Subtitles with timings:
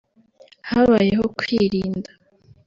[0.69, 2.09] «Habayeho kwirinda